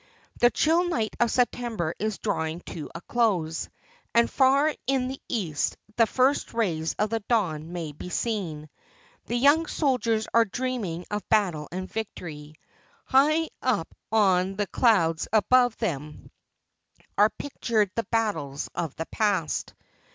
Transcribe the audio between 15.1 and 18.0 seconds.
above them are pictured